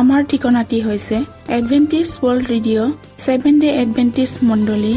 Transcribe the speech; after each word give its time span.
আমাৰ 0.00 0.20
ঠিকনাটি 0.30 0.78
হৈছে 0.86 1.16
Adventist 1.58 2.08
world 2.22 2.44
radio' 2.52 2.90
seven 3.24 3.54
day 3.62 3.68
Adventist 3.82 4.30
মণ্ডলী 4.48 4.94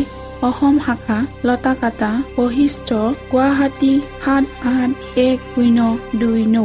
অসম 0.48 0.76
শাখা 0.85 1.18
লতাকাটা 1.48 2.12
বশিষ্ট 2.38 2.90
গুৱাহাটী 3.31 3.94
সাত 4.23 4.45
আঠ 4.73 4.91
এক 5.27 5.40
শূন্য 5.52 5.80
দুই 6.21 6.41
ন। 6.55 6.58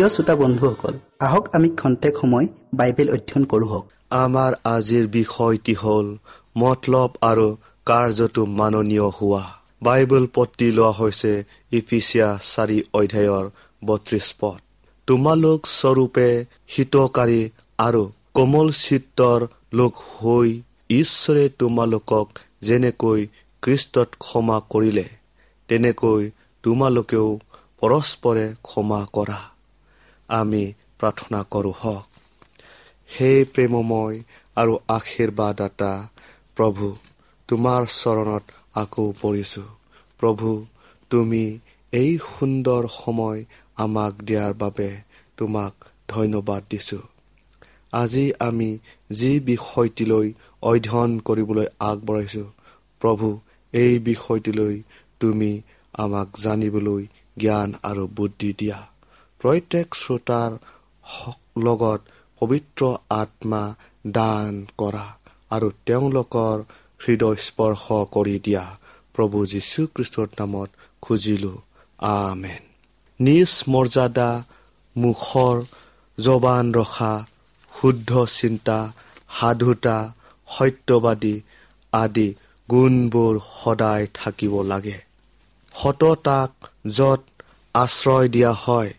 প্ৰিয় 0.00 0.14
শ্ৰোতা 0.16 0.34
বন্ধুসকল 0.42 0.94
আহক 1.26 1.44
আমি 1.56 1.68
খন্তেক 1.80 2.14
সময় 2.20 2.46
বাইবেল 2.78 3.08
অধ্যয়ন 3.16 3.44
কৰোঁ 3.52 3.80
আমাৰ 4.18 4.52
আজিৰ 4.74 5.04
বিষয়টি 5.16 5.74
হ'ল 5.82 6.06
মতলব 6.56 7.10
আৰু 7.30 7.46
কাৰ্যটো 7.86 8.42
মাননীয় 8.60 9.08
হোৱা। 9.16 9.42
বাইবেল 9.82 10.24
পত্ৰি 10.36 10.68
লোৱা 10.78 10.92
হৈছে 10.98 11.32
ইফিচিয়া 11.72 12.28
চাৰি 12.52 12.78
অধ্যায়ৰ 12.98 13.44
বত্ৰিশ 13.82 14.28
পদ। 14.40 14.58
তোমালোক 15.08 15.60
স্বৰূপে 15.74 16.28
হিতকাৰী 16.74 17.40
আৰু 17.78 18.02
কোমল 18.34 18.68
চিত্ৰৰ 18.80 19.40
লোক 19.78 19.94
হৈ 20.08 20.48
ঈশ্বৰে 21.00 21.44
তোমালোকক 21.60 22.26
যেনেকৈ 22.62 23.20
কৃষ্টত 23.62 24.08
ক্ষমা 24.24 24.58
কৰিলে 24.72 25.06
তেনেকৈ 25.68 26.22
তোমালোকেও 26.64 27.28
পৰস্পৰে 27.80 28.46
ক্ষমা 28.62 29.00
কৰা। 29.16 29.40
আমি 30.30 30.64
প্ৰাৰ্থনা 30.98 31.40
কৰোঁ 31.50 31.74
হওক। 31.80 32.04
সেই 33.10 33.44
প্ৰেমময় 33.44 34.16
আৰু 34.56 34.72
আশীৰ্বাদতা 34.88 35.92
প্ৰভু 36.56 36.86
তোমাৰ 37.48 37.82
চৰণত 37.92 38.44
আকৌ 38.74 39.06
পৰিছোঁ। 39.22 39.68
প্ৰভু 40.20 40.48
তুমি 41.10 41.44
এই 41.92 42.18
সুন্দৰ 42.30 42.82
সময় 42.88 43.44
আমাক 43.76 44.12
দিয়াৰ 44.24 44.52
বাবে 44.54 44.90
তোমাক 45.36 45.74
ধন্যবাদ 46.08 46.62
দিছোঁ। 46.70 47.04
আজি 47.92 48.26
আমি 48.38 48.70
যি 49.10 49.32
বিষয়টিলৈ 49.40 50.26
অধ্যয়ন 50.62 51.12
কৰিবলৈ 51.20 51.66
আগবঢ়াইছোঁ 51.80 52.48
প্ৰভু 53.02 53.28
এই 53.72 53.92
বিষয়টিলৈ 53.98 54.74
তুমি 55.20 55.50
আমাক 55.94 56.28
জানিবলৈ 56.40 57.02
জ্ঞান 57.38 57.68
আৰু 57.82 58.04
বুদ্ধি 58.16 58.50
দিয়া। 58.58 58.89
প্ৰত্যেক 59.40 59.94
শ্ৰোতাৰ 59.94 60.50
লগত 61.62 62.00
পবিত্ৰ 62.40 62.96
আত্মা 63.10 63.74
দান 64.06 64.66
কৰা 64.78 65.06
আৰু 65.50 65.70
তেওঁলোকৰ 65.86 66.62
হৃদয় 67.08 67.36
স্পৰ্শ 67.36 67.84
কৰি 68.10 68.40
দিয়া। 68.44 68.64
প্ৰভু 69.14 69.46
যীশুখ্ৰীষ্টৰ 69.46 70.28
নামত 70.40 70.70
খুজিলো। 71.02 71.54
আমেন। 71.98 72.62
নিজ 73.20 73.50
মৰ্যাদা 73.68 74.30
মুখৰ 74.96 75.56
জবান 76.18 76.72
ৰখা 76.74 77.12
শুদ্ধ 77.80 78.24
চিন্তা 78.24 78.92
সাধুতা 79.40 79.98
সত্যবাদী 80.48 81.40
আদি 81.92 82.34
গুণবোৰ 82.70 83.34
সদায় 83.64 84.06
থাকিব 84.14 84.62
লাগে। 84.62 84.98
সততাক 85.74 86.52
য'ত 86.86 87.22
আশ্ৰয় 87.74 88.28
দিয়া 88.28 88.52
হয় 88.52 88.94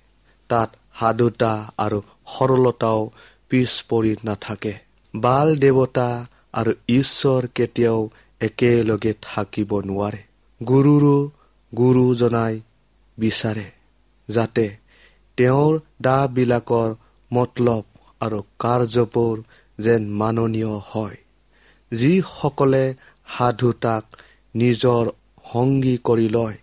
তাত 0.51 0.69
সাধুতা 0.99 1.53
আৰু 1.77 1.99
সৰলতাও 2.33 3.01
পিছ 3.49 3.71
পৰি 3.89 4.11
নাথাকে। 4.23 4.73
বাল 5.13 5.47
দেৱতা 5.63 6.09
আৰু 6.53 6.71
ঈশ্বৰ 6.89 7.41
কেতিয়াও 7.55 7.99
একেলগে 8.41 9.13
থাকিব 9.21 9.71
নোৱাৰে। 9.89 10.21
গুৰুৰো 10.61 11.17
গুৰু 11.73 12.05
জনাই 12.15 12.53
বিচাৰে 13.17 13.67
যাতে 14.29 14.65
তেওঁৰ 15.37 15.73
দাবিলাকৰ 16.01 16.89
মতলব 17.31 17.83
আৰু 18.21 18.39
কাৰ্যবোৰ 18.59 19.35
যেন 19.79 20.01
মাননীয় 20.19 20.73
হয়। 20.89 21.17
যিসকলে 21.91 22.83
সাধুতাক 23.27 24.05
নিজৰ 24.55 25.03
সংগী 25.45 25.95
কৰি 26.07 26.27
লয় 26.29 26.57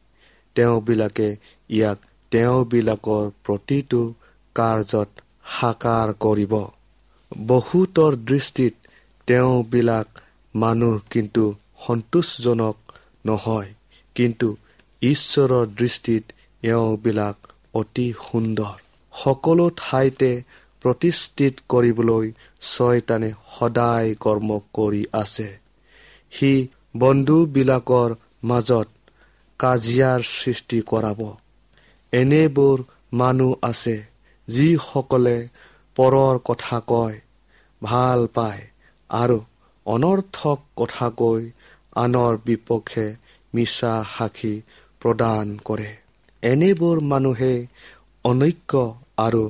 তেওঁবিলাকে 0.56 1.28
ইয়াক 1.70 1.99
তেওঁবিলাকৰ 2.33 3.25
প্ৰতিটো 3.44 4.00
কাৰ্যত 4.56 5.09
সাকাৰ 5.59 6.09
কৰিব। 6.25 6.53
বহুতৰ 7.47 8.12
দৃষ্টিত 8.25 8.75
তেওঁবিলাক 9.28 10.09
মানুহ 10.55 10.94
কিন্তু 11.11 11.44
সন্তোষজনক 11.87 12.77
নহয় 13.27 13.71
কিন্তু 14.17 14.49
ঈশ্বৰৰ 15.03 15.67
দৃষ্টিত 15.78 16.25
এওঁবিলাক 16.62 17.37
অতি 17.75 18.06
সুন্দৰ। 18.26 18.76
সকলো 19.12 19.67
ঠাইতে 19.76 20.31
প্ৰতিষ্ঠিত 20.82 21.55
কৰিবলৈ 21.69 22.26
ছয়তানে 22.62 23.31
সদায় 23.55 24.14
কৰ্ম 24.20 24.49
কৰি 24.75 25.03
আছে। 25.12 25.49
সি 26.32 26.53
বন্ধুবিলাকৰ 26.97 28.11
মাজত 28.44 28.88
কাজিয়াৰ 29.61 30.20
সৃষ্টি 30.37 30.79
কৰাব। 30.87 31.20
এনেবোৰ 32.12 32.78
মানুহ 33.12 33.52
আছে 33.62 33.96
যিসকলে 34.49 35.38
পৰৰ 35.96 36.34
কথা 36.44 36.78
কয় 36.87 37.16
ভাল 37.82 38.20
পায় 38.26 38.62
আৰু 39.10 39.38
অনৰ্থক 39.87 40.58
কথা 40.76 41.08
কৈ 41.10 41.43
আনৰ 41.96 42.34
বিপক্ষে 42.44 43.06
মিছা 43.55 43.93
সাক্ষী 44.16 44.55
প্ৰদান 45.02 45.46
কৰে। 45.64 45.90
এনেবোৰ 46.43 46.96
মানুহে 47.00 47.55
অনৈক্য 48.25 48.72
আৰু 49.16 49.44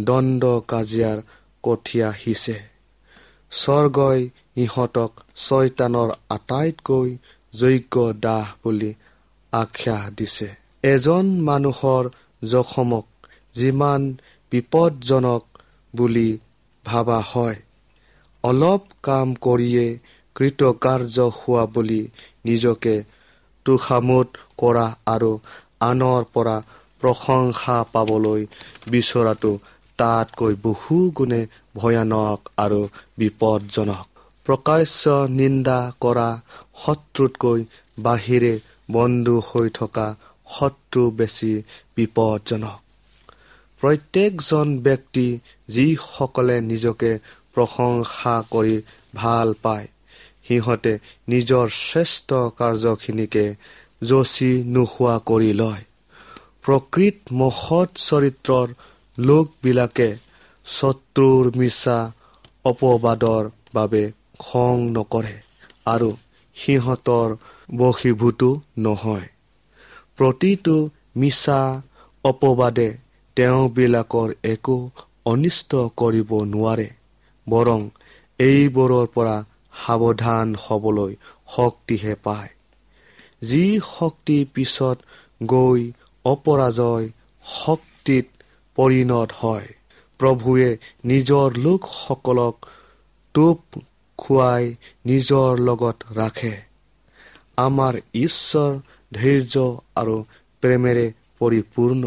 দণ্ড 0.00 0.42
কাজিয়াৰ 0.68 1.18
কঠীয়া 1.64 2.08
সিঁচে 2.12 2.58
স্বৰ্গই 3.52 4.20
ইহঁতক 4.56 5.12
ছয়তানৰ 5.36 6.10
আটাইতকৈ 6.28 7.08
যোগ্য 7.54 7.94
দাহ 8.20 8.46
বুলি 8.62 8.90
আখ্যা 9.52 9.96
দিছে। 10.16 10.61
এজন 10.84 11.26
মানুহৰ 11.40 12.04
জখমক 12.42 13.06
যিমান 13.54 14.02
বিপদজনক 14.52 15.44
বুলি 15.94 16.30
ভাবা 16.84 17.18
হয়। 17.30 17.58
অলপ 18.44 18.82
কাম 19.02 19.28
কৰিয়ে 19.40 19.86
কৃতকাৰ্য 20.36 21.16
হোৱা 21.38 21.64
বুলি 21.74 22.02
নিজকে 22.44 22.94
তোষামোদ 23.66 24.28
কৰা 24.58 24.86
আৰু 25.06 25.32
আনৰ 25.80 26.22
পৰা 26.34 26.56
প্ৰশংসা 27.02 27.76
পাবলৈ 27.92 28.40
বিচৰাটো 28.90 29.52
তাতকৈ 29.98 30.54
বহু 30.62 30.96
গুণে 31.16 31.42
ভয়ানক 31.76 32.40
আৰু 32.56 32.80
বিপদজনক। 33.18 34.06
প্ৰকাশ্য 34.46 35.02
নিন্দা 35.30 35.78
কৰা 36.00 36.28
শত্ৰুতকৈ 36.82 37.60
বাহিৰে 37.98 38.54
বন্ধু 38.88 39.36
হৈ 39.48 39.68
থকা 39.74 40.06
শত্ৰু 40.46 41.10
বেছি 41.10 41.52
বিপদজনক। 41.96 42.80
প্ৰত্যেকজন 43.82 44.68
ব্যক্তি 44.78 45.26
যিসকলে 45.68 46.56
নিজকে 46.60 47.10
প্ৰশংসা 47.54 48.34
কৰি 48.50 48.76
ভাল 49.14 49.48
পায় 49.62 49.86
সিহঁতে 50.48 50.92
নিজৰ 51.28 51.66
শ্ৰেষ্ঠ 51.68 52.28
কাৰ্যখিনিকে 52.58 53.46
যচি 54.02 54.52
নোহোৱা 54.66 55.16
কৰি 55.26 55.52
লয়। 55.52 55.82
প্ৰকৃত 56.62 57.16
মহৎ 57.32 57.90
চৰিত্ৰৰ 58.08 58.68
লোকবিলাকে 59.18 60.08
শত্ৰুৰ 60.66 61.44
মিছা 61.56 61.98
অপবাদৰ 62.64 63.44
বাবে 63.74 64.02
খং 64.38 64.74
নকৰে 64.90 65.36
আৰু 65.86 66.10
সিহঁতৰ 66.56 67.28
বশীভূতো 67.76 68.60
নহয়। 68.78 69.31
প্ৰতিটো 70.18 70.76
মিছা 71.16 71.60
অপবাদে 72.24 72.88
তেওঁবিলাকৰ 73.36 74.28
একো 74.44 74.76
অনিষ্ট 75.24 75.70
কৰিব 75.96 76.30
নোৱাৰে 76.44 76.88
বৰং 77.46 77.80
এইবোৰৰ 78.38 79.06
পৰা 79.14 79.36
সাৱধান 79.86 80.54
হ'বলৈ 80.58 81.12
শক্তিহে 81.56 82.14
পায়। 82.14 82.50
যি 83.42 83.80
শক্তি 83.98 84.38
পিছত 84.54 84.98
গৈ 85.46 85.80
অপৰাজয় 86.24 87.06
শক্তিত 87.44 88.26
পৰিণত 88.78 89.30
হয় 89.40 89.68
প্ৰভুৱে 90.20 90.70
নিজৰ 91.04 91.48
লোকসকলক 91.56 92.56
টোপ 93.34 93.60
খুৱাই 94.18 94.64
নিজৰ 95.06 95.58
লগত 95.58 95.96
ৰাখে। 96.16 96.54
আমাৰ 97.56 97.94
ঈশ্বৰ 98.14 98.72
ধৈৰ্য 99.12 99.54
আৰু 99.96 100.16
প্ৰেমেৰে 100.62 101.06
পৰিপূৰ্ণ। 101.38 102.04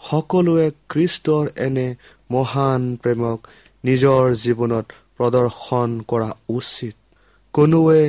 সকলোৱে 0.00 0.66
খ্ৰীষ্টৰ 0.88 1.44
এনে 1.56 1.88
মহান 2.30 2.82
প্ৰেমক 2.96 3.38
নিজৰ 3.84 4.22
জীৱনত 4.34 4.86
প্ৰদৰ্শন 5.16 5.90
কৰা 6.08 6.30
উচিত। 6.48 6.96
কোনোৱে 7.54 8.02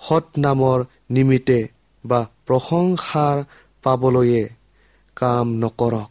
সৎনামৰ 0.00 0.84
নিমিত্তে 1.10 1.60
বা 2.04 2.20
প্ৰশংসাৰ 2.46 3.36
পাবলৈয়ে 3.82 4.44
কাম 5.16 5.46
নকৰক। 5.56 6.10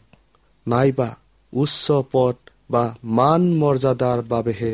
নাইবা 0.66 1.16
উচ্চ 1.52 1.86
পদ 2.12 2.36
বা 2.70 2.84
মান 3.04 3.42
মৰ্যাদাৰ 3.54 4.18
বাবেহে 4.22 4.72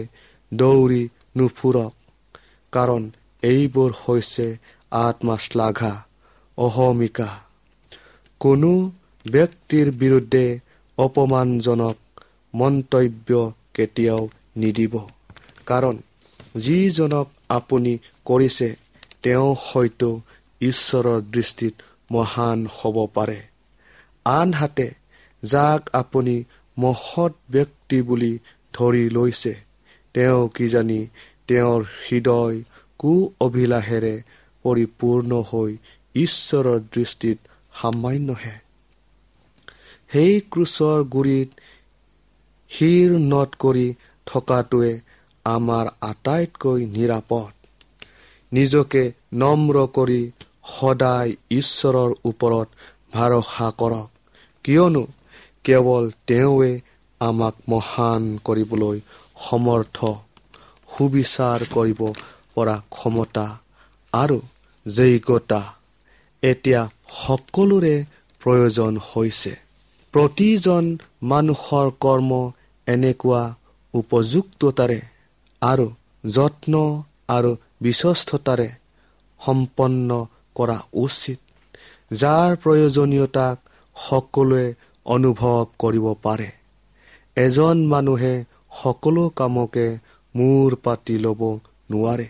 দৌৰি 0.55 1.03
নুফুৰক। 1.37 1.95
কাৰণ 2.73 3.03
এইবোৰ 3.43 3.91
হৈছে 4.05 4.47
আত্মাশ্লাঘা। 4.91 5.93
অহমিকা। 6.61 7.29
কোনো 8.41 8.73
ব্যক্তিৰ 9.27 9.87
বিৰুদ্ধে 9.93 10.45
অপমানজনক 10.99 11.97
মন্তব্য 12.55 13.29
কেতিয়াও 13.75 14.23
নিদিব। 14.57 14.95
কাৰণ 15.67 15.97
যিজনক 16.57 17.27
আপুনি 17.49 17.93
কৰিছে 18.27 18.69
তেওঁ 19.23 19.49
হয়তো 19.67 20.11
ঈশ্বৰৰ 20.61 21.21
দৃষ্টিত 21.31 21.75
মহান 22.13 22.59
হ'ব 22.77 22.97
পাৰে। 23.15 23.41
আনহাতে 24.25 24.89
যাক 25.43 25.83
আপুনি 25.93 26.37
মহৎ 26.77 27.33
ব্যক্তি 27.51 27.99
বুলি 28.03 28.33
ধৰি 28.75 29.05
লৈছে 29.11 29.55
তেওঁ 30.15 30.41
কিজানি 30.49 31.01
তেওঁৰ 31.49 31.81
হৃদয় 32.01 32.57
কু 32.99 33.13
অভিলাষেৰে 33.41 34.15
পৰিপূৰ্ণ 34.65 35.31
হৈ 35.51 35.71
ঈশ্বৰৰ 36.15 36.81
দৃষ্টিত 36.93 37.39
সামান্যহে 37.81 38.57
সেই 40.13 40.41
ক্ৰুচৰ 40.51 41.05
গুৰিত 41.05 41.51
শিৰ 42.71 43.11
নট 43.19 43.51
কৰি 43.59 43.95
থকাটোৱে 44.27 45.01
আমাৰ 45.45 45.87
আটাইতকৈ 46.01 46.87
নিৰাপদ। 46.87 47.53
নিজকে 48.53 49.03
নম্ৰ 49.35 49.77
কৰি 49.95 50.33
সদায় 50.65 51.37
ঈশ্বৰৰ 51.51 52.11
ওপৰত 52.25 52.69
ভৰসা 53.13 53.69
কৰক 53.79 54.09
কিয়নো 54.65 55.07
কেৱল 55.65 56.11
তেওঁৱে 56.27 56.81
আমাক 57.21 57.55
মহান 57.69 58.39
কৰিবলৈ 58.45 59.01
সমৰ্থ 59.49 59.99
সুবিচাৰ 60.97 61.61
কৰিব 61.71 62.01
পৰা 62.55 62.77
ক্ষমতা 62.91 63.47
আৰু 64.13 64.41
যোগ্যতা 64.87 65.80
এতিয়া 66.43 66.81
সকলোৰে 67.27 68.05
প্ৰয়োজন 68.41 68.93
হৈছে। 68.99 69.53
প্ৰতিজন 70.15 70.85
মানুহৰ 71.23 71.87
কৰ্ম 72.01 72.31
এনেকুৱা 72.87 73.43
উপযুক্ততাৰে 73.95 75.01
আৰু 75.63 75.87
যত্ন 76.27 77.03
আৰু 77.29 77.51
বিশ্বস্ততাৰে 77.81 78.69
সম্পন্ন 79.41 80.27
কৰা 80.55 80.79
উচিত 80.93 81.39
যাৰ 82.13 82.51
প্ৰয়োজনীয়তাক 82.57 83.57
সকলোৱে 83.97 84.67
অনুভৱ 85.07 85.59
কৰিব 85.79 86.07
পাৰে। 86.23 86.49
এজন 87.37 87.77
মানুহে 87.87 88.45
সকলো 88.83 89.25
কামকে 89.29 89.87
মূৰ 90.35 90.77
পাতি 90.85 91.17
ল'ব 91.19 91.41
নোৱাৰে। 91.91 92.27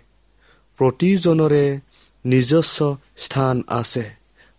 প্ৰতিজনৰে 0.79 1.65
নিজস্ব 2.25 2.79
স্থান 3.17 3.57
আছে 3.69 4.07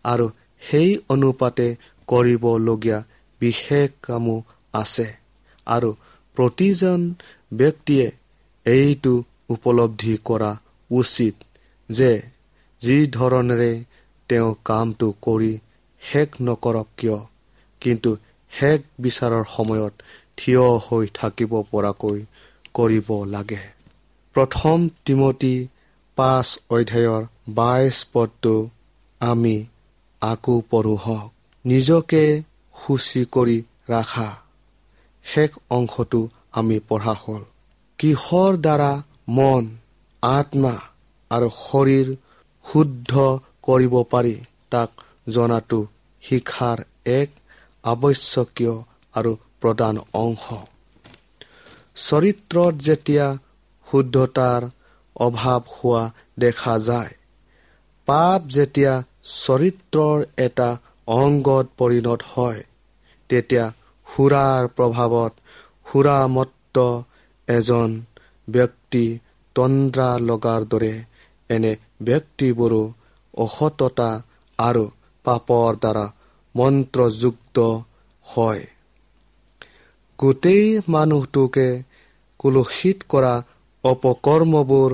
আৰু 0.05 0.25
সেই 0.61 0.89
অনুপাতে 1.09 1.67
কৰিবলগীয়া 2.07 2.99
বিশেষ 3.41 3.89
কামো 4.01 4.37
আছে। 4.73 5.07
আৰু 5.67 5.89
প্ৰতিজন 6.37 6.99
ব্যক্তিয়ে 7.53 8.07
এইটো 8.65 9.13
উপলব্ধি 9.49 10.17
কৰা 10.25 10.51
উচিত 10.91 11.35
যে 11.89 12.11
যি 12.81 12.97
ধৰণেৰে 13.07 13.71
তেওঁ 14.29 14.51
কামটো 14.65 15.07
কৰি 15.21 15.53
শেষ 16.01 16.29
নকৰক 16.41 16.87
কিয় 16.97 17.19
কিন্তু 17.81 18.09
শেষ 18.51 18.79
বিচাৰৰ 19.01 19.43
সময়ত 19.55 19.93
থিয় 20.37 20.65
হৈ 20.85 21.05
থাকিব 21.13 21.51
পৰাকৈ 21.71 22.19
কৰিব 22.73 23.09
লাগে। 23.25 23.63
প্ৰথম 24.35 24.77
তিমতী 25.05 25.55
পাঁচ 26.17 26.47
অধ্যায়ৰ 26.69 27.23
বাইছ 27.53 27.97
পদটো 28.13 28.55
আমি 29.21 29.55
আকৌ 30.21 30.55
পঢ়ো 30.69 30.95
হওক। 30.95 31.29
নিজকে 31.65 32.23
সূচী 32.75 33.21
কৰি 33.35 33.57
ৰাখা। 33.89 34.29
শেষ 35.25 35.51
অংশটো 35.69 36.21
আমি 36.51 36.77
পঢ়া 36.89 37.15
হ'ল। 37.21 37.43
কিহৰ 37.99 38.51
দ্বাৰা 38.57 38.91
মন 39.27 39.63
আত্মা 40.23 40.75
আৰু 41.31 41.47
শৰীৰ 41.61 42.07
শুদ্ধ 42.65 43.11
কৰিব 43.61 43.93
পাৰি 44.11 44.35
তাক 44.71 44.89
জনাটো 45.29 45.79
শিক্ষাৰ 46.23 46.79
এক 47.11 47.29
আৱশ্যকীয় 47.83 48.75
আৰু 49.13 49.31
প্ৰধান 49.61 49.95
অংশ। 50.13 50.45
চৰিত্ৰত 52.01 52.73
যেতিয়া 52.87 53.27
শুদ্ধতাৰ 53.87 54.61
অভাৱ 55.15 55.61
হোৱা 55.75 56.03
দেখা 56.39 56.75
যায় 56.79 57.11
পাপ 58.07 58.39
যেতিয়া 58.47 58.93
চৰিত্ৰৰ 59.33 60.17
এটা 60.37 60.69
অংগত 61.07 61.65
পৰিণত 61.77 62.21
হয় 62.33 62.61
তেতিয়া 63.29 63.65
সুৰাৰ 64.07 64.63
প্ৰভাৱত 64.77 65.33
সুৰামত্ত 65.85 66.77
এজন 67.47 67.89
ব্যক্তি 68.47 69.05
তন্দ্ৰা 69.55 70.09
লগাৰ 70.19 70.61
দৰে 70.65 70.93
এনে 71.49 71.71
ব্যক্তিবোৰো 72.01 72.83
অসততা 73.37 74.11
আৰু 74.59 74.83
পাপৰ 75.25 75.71
দ্বাৰা 75.75 76.05
মন্ত্ৰযুক্ত 76.55 77.57
হয়। 78.25 78.63
গোটেই 80.19 80.65
মানুহটোকে 80.87 81.67
কুলসিত 82.39 82.97
কৰা 83.09 83.33
অপকৰ্মবোৰ 83.83 84.91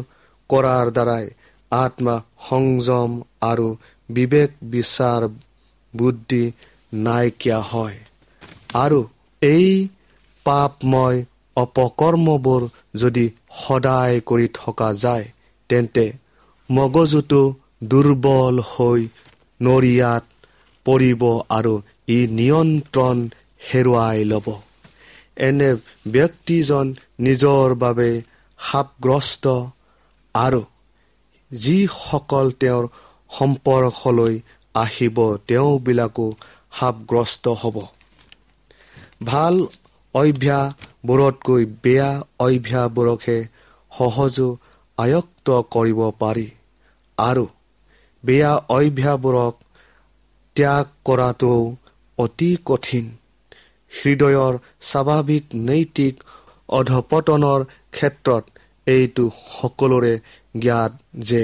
কৰাৰ 0.50 0.88
দ্বাৰাই 0.92 1.26
আত্মা 1.72 2.16
সংযম 2.50 3.12
আৰু 3.42 3.68
বিবেক 4.10 4.50
বিচাৰ 4.72 5.22
বুদ্ধি 5.94 6.44
নাইকিয়া 6.94 7.60
হয়। 7.62 7.98
আৰু 8.74 9.00
এই 9.42 9.88
পাপময় 10.46 11.18
অপকৰ্মবোৰ 11.58 12.62
যদি 12.96 13.26
সদায় 13.62 14.16
কৰি 14.30 14.48
থকা 14.54 14.90
যায় 14.94 15.26
তেন্তে 15.70 16.06
মগজুটো 16.70 17.42
দুৰ্বল 17.84 18.56
হৈ 18.72 19.02
নৰিয়াত 19.62 20.24
পৰিব 20.86 21.22
আৰু 21.58 21.74
ই 22.08 22.20
নিয়ন্ত্ৰণ 22.40 23.18
হেৰুৱাই 23.68 24.20
ল'ব। 24.32 24.48
এনে 25.38 25.70
ব্যক্তিজন 26.12 26.86
নিজৰ 27.20 27.68
বাবে 27.76 28.10
সাপগ্ৰস্ত 28.60 29.46
আৰু 30.36 30.62
যিসকল 31.52 32.48
তেওঁৰ 32.60 32.86
সম্পৰ্কলৈ 33.30 34.34
আহিব 34.76 35.18
তেওঁবিলাকো 35.48 36.28
সাপগ্ৰস্ত 36.80 37.46
হ'ব। 37.62 37.78
ভাল 39.24 39.56
অভ্যাসবোৰতকৈ 40.16 41.64
বেয়া 41.84 42.12
অভ্যাসবোৰকহে 42.40 43.38
সহজো 43.92 44.50
আয়ত্ত 44.98 45.48
কৰিব 45.72 46.00
পাৰি 46.20 46.48
আৰু 47.18 47.46
বেয়া 48.24 48.54
অভ্যাসবোৰক 48.70 49.54
ত্যাগ 50.56 50.86
কৰাটোও 51.06 51.62
অতি 52.18 52.52
কঠিন। 52.66 53.06
হৃদয়ৰ 53.92 54.54
স্বাভাৱিক 54.82 55.44
নৈতিক 55.68 56.16
অধপতনৰ 56.70 57.62
ক্ষেত্ৰত 57.92 58.44
এইটো 58.88 59.26
সকলোৰে 59.52 60.14
জ্ঞাত 60.60 60.92
যে 61.24 61.44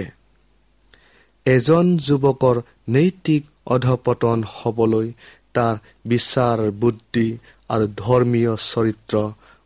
এজন 1.46 1.86
যুৱকৰ 2.06 2.58
নৈতিক 2.90 3.44
অধপতন 3.68 4.40
হ'বলৈ 4.54 5.08
তাৰ 5.54 5.76
বিচাৰ 6.08 6.58
বুদ্ধি 6.82 7.28
আৰু 7.70 7.86
ধৰ্মীয় 7.98 8.54
চৰিত্ৰ 8.70 9.16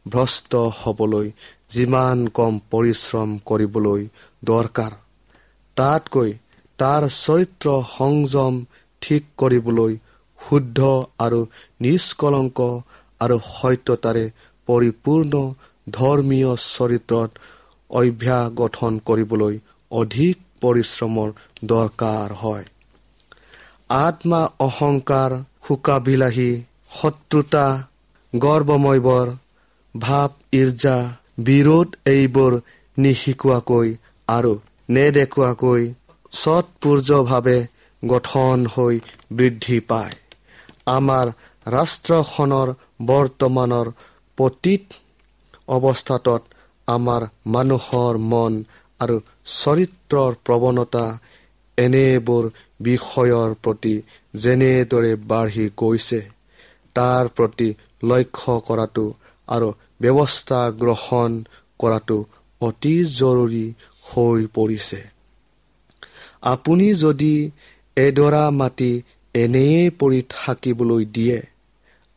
ভ্ৰষ্ট 0.06 0.52
হ'বলৈ 0.80 1.28
যিমান 1.70 2.18
কম 2.34 2.54
পৰিশ্ৰম 2.72 3.30
কৰিবলৈ 3.46 4.02
দৰকাৰ। 4.44 4.94
তাতকৈ 5.78 6.30
তাৰ 6.80 7.04
চৰিত্ৰ 7.16 7.68
সংযম 7.90 8.54
ঠিক 9.02 9.24
কৰিবলৈ 9.38 9.94
শুদ্ধ 10.40 10.80
আৰু 11.20 11.40
নিষ্কলংক 11.82 12.60
আৰু 13.22 13.38
সত্যতাৰে 13.50 14.26
পৰিপূৰ্ণ 14.68 15.34
ধৰ্মীয় 15.88 16.52
চৰিত্ৰত 16.68 17.32
অভ্যাস 17.90 18.46
গঠন 18.54 19.00
কৰিবলৈ 19.06 19.60
অধিক 19.92 20.36
পৰিশ্ৰমৰ 20.62 21.30
দৰকাৰ 21.66 22.30
হয়। 22.34 22.66
আত্মা 23.90 24.42
অহংকাৰ 24.60 25.32
শোকাবিলাহী 25.68 26.52
শত্ৰুতা 26.92 27.66
গৰ্বময়বৰ 28.36 29.28
ভাৱ 29.98 30.30
ইৰ্জা 30.52 30.98
বিৰোধ 31.40 31.88
এইবোৰ 32.06 32.54
নিশিকোৱাকৈ 32.98 33.88
আৰু 34.28 34.54
নেদেখুৱাকৈ 34.90 35.94
সৎপূৰ্যভাৱে 36.32 37.60
গঠন 38.06 38.58
হৈ 38.76 38.96
বৃদ্ধি 39.32 39.80
পায়। 39.80 40.16
আমাৰ 40.86 41.28
ৰাষ্ট্ৰখনৰ 41.66 42.68
বৰ্তমানৰ 43.06 43.88
পতীত 44.38 44.84
অৱস্থাত 45.68 46.28
আমাৰ 46.88 47.22
মানুহৰ 47.48 48.18
মন 48.32 48.54
আৰু 49.00 49.16
চৰিত্ৰৰ 49.56 50.32
প্ৰৱণতা 50.46 51.06
এনেবোৰ 51.78 52.44
বিষয়ৰ 52.82 53.50
প্ৰতি 53.64 53.96
যেনেদৰে 54.36 55.12
বাঢ়ি 55.28 55.66
গৈছে 55.78 56.22
তাৰ 56.96 57.30
প্ৰতি 57.38 57.70
লক্ষ্য 58.04 58.56
কৰাটো 58.68 59.06
আৰু 59.48 59.70
ব্যৱস্থা 60.02 60.62
গ্ৰহণ 60.80 61.32
কৰাটো 61.80 62.18
অতি 62.62 62.96
জৰুৰী 63.14 63.66
হৈ 64.04 64.42
পৰিছে। 64.56 65.00
আপুনি 66.44 66.88
যদি 66.94 67.34
এডৰা 67.98 68.44
মাটি 68.52 68.92
এনেয়ে 69.36 69.84
পৰি 70.00 70.20
থাকিবলৈ 70.30 71.04
দিয়ে 71.14 71.40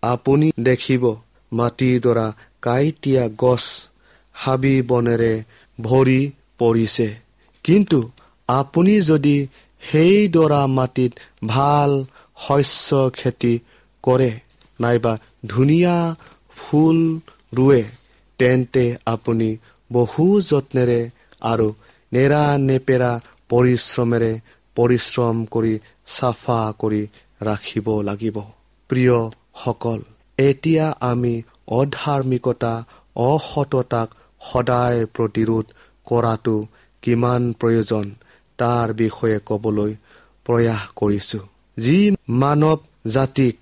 আপুনি 0.02 0.48
দেখিব 0.62 1.04
মাটিডৰা 1.52 2.26
কাঁইটীয়া 2.62 3.24
গছ 3.38 3.64
হাবি 4.34 4.74
বনেৰে 4.82 5.32
ভৰি 5.78 6.20
পৰিছে। 6.58 7.08
কিন্তু 7.64 7.98
আপুনি 8.48 8.94
যদি 9.00 9.36
সেইডৰা 9.82 10.62
মাটিত 10.66 11.12
ভাল 11.46 11.90
শস্য 12.46 12.88
খেতি 13.10 13.54
কৰে 14.04 14.30
নাইবা 14.80 15.12
ধুনীয়া 15.46 15.96
ফুল 16.56 16.98
ৰুৱে 17.56 17.82
তেন্তে 18.38 18.84
আপুনি 19.06 19.48
বহু 19.90 20.24
যত্নেৰে 20.40 21.00
আৰু 21.42 21.68
নেৰা 22.12 22.44
নেপেৰা 22.58 23.12
পৰিশ্ৰমেৰে 23.48 24.32
পৰিশ্ৰম 24.76 25.36
কৰি 25.44 25.74
চাফা 26.06 26.60
কৰি 26.78 27.02
ৰাখিব 27.42 27.86
লাগিব। 28.02 28.36
প্ৰিয়সকল 28.90 30.00
এতিয়া 30.38 30.86
আমি 31.00 31.34
অধাৰ্মিকতা 31.68 32.74
অসততাক 33.16 34.08
সদায় 34.40 35.00
প্ৰতিৰোধ 35.14 35.66
কৰাটো 36.04 36.56
কিমান 37.02 37.42
প্ৰয়োজন 37.60 38.06
তাৰ 38.58 38.88
বিষয়ে 38.92 39.38
ক'বলৈ 39.48 39.92
প্ৰয়াস 40.46 40.82
কৰিছো। 40.96 41.40
যি 41.76 41.98
মানৱ 42.42 42.78
জাতিক 43.10 43.56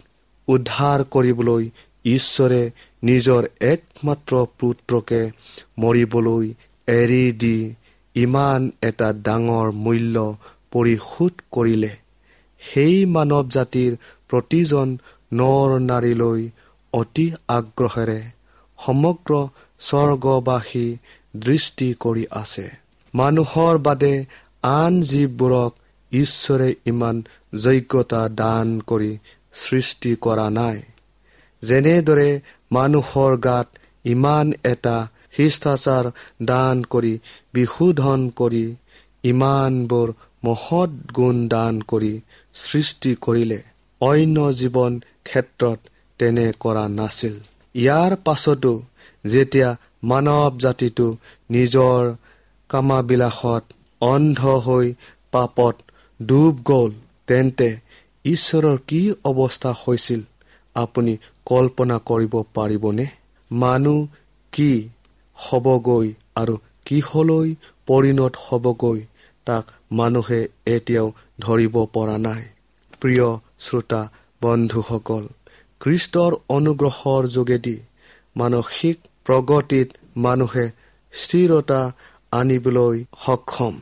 উদ্ধাৰ 0.48 1.00
কৰিবলৈ 1.14 1.64
ঈশ্বৰে 2.04 2.62
নিজৰ 3.02 3.42
একমাত্ৰ 3.72 4.34
পুত্ৰকে 4.60 5.20
মৰিবলৈ 5.78 6.44
এৰি 6.88 7.26
দি 7.42 7.58
ইমান 8.14 8.70
এটা 8.82 9.08
ডাঙৰ 9.26 9.66
মূল্য 9.84 10.16
পৰিশোধ 10.72 11.34
কৰিলে 11.52 11.92
সেই 12.62 12.96
মানৱ 13.14 13.46
জাতিৰ 13.56 13.92
প্ৰতিজন 14.30 14.88
নৰ 15.32 15.70
নাৰীলৈ 15.80 16.40
অতি 16.92 17.26
আগ্ৰহেৰে 17.48 18.20
সমগ্ৰ 18.78 19.32
স্বৰ্গবাসী 19.80 20.88
দৃষ্টি 21.36 21.88
কৰি 22.00 22.24
আছে। 22.30 22.66
মানুহৰ 23.14 23.78
বাদে 23.78 24.14
আন 24.62 24.94
জীৱবোৰক 25.02 25.72
ঈশ্বৰে 26.12 26.74
ইমান 26.86 27.16
যোগ্যতা 27.54 28.22
দান 28.28 28.80
কৰি 28.86 29.12
সৃষ্টি 29.52 30.12
কৰা 30.20 30.50
নাই। 30.50 30.78
যেনেদৰে 31.62 32.30
মানুহৰ 32.72 33.32
গাত 33.36 33.68
ইমান 34.04 34.46
এটা 34.64 34.96
শিষ্টাচাৰ 35.36 36.04
দান 36.44 36.76
কৰি 36.82 37.14
বিশোধন 37.54 38.20
কৰি 38.36 38.64
ইমানবোৰ 39.24 40.08
মহৎ 40.44 40.90
গুণ 41.12 41.36
দান 41.48 41.80
কৰি 41.80 42.14
সৃষ্টি 42.54 43.14
কৰিলে 43.20 43.60
অন্য 44.00 44.36
জীৱন 44.52 44.92
ক্ষেত্ৰত 45.24 45.78
তেনে 46.18 46.46
কৰা 46.60 46.84
নাছিল। 46.88 47.34
ইয়াৰ 47.74 48.12
পাছতো 48.24 48.82
যেতিয়া 49.32 49.68
মানৱ 50.10 50.52
জাতিটো 50.64 51.06
নিজৰ 51.50 52.00
কামাবিলাসত 52.70 53.64
অন্ধ 54.00 54.40
হৈ 54.66 54.86
পাপত 55.32 55.74
ডুব 56.20 56.54
গ'ল 56.70 56.90
তেন্তে 57.28 57.70
ঈশ্বৰৰ 58.24 58.76
কি 58.88 59.00
অৱস্থা 59.30 59.70
হৈছিল 59.82 60.20
আপুনি 60.76 61.12
কল্পনা 61.46 61.96
কৰিব 62.08 62.34
পাৰিবনে? 62.54 63.06
মানুহ 63.50 64.00
কি 64.52 64.70
হ'বগৈ 65.36 66.06
আৰু 66.40 66.54
কিহলৈ 66.86 67.48
পৰিণত 67.88 68.34
হ'বগৈ 68.44 69.00
তাক 69.46 69.64
মানুহে 69.92 70.40
এতিয়াও 70.74 71.06
ধৰিব 71.40 71.74
পৰা 71.94 72.16
নাই। 72.18 72.42
প্ৰিয় 73.00 73.28
শ্ৰোতা 73.64 74.02
বন্ধুসকল 74.42 75.24
খ্ৰীষ্টৰ 75.80 76.32
অনুগ্ৰহৰ 76.48 77.22
যোগেদি 77.36 77.76
মানসিক 78.36 78.96
প্ৰগতিত 79.28 79.88
মানুহে 80.16 80.66
স্থিৰতা 81.14 81.80
আনিবলৈ 82.32 83.04
সক্ষম। 83.26 83.74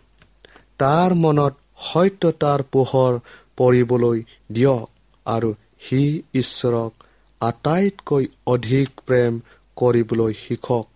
তাৰ 0.79 1.15
মনত 1.15 1.55
সত্যতাৰ 1.83 2.63
পোহৰ 2.73 3.19
পৰিবলৈ 3.57 4.19
দিয়ক 4.53 4.87
আৰু 5.27 5.51
সি 5.81 6.03
ঈশ্বৰক 6.35 7.07
আটাইতকৈ 7.41 8.25
অধিক 8.47 8.89
প্ৰেম 9.07 9.41
কৰিবলৈ 9.77 10.33
শিকক 10.43 10.87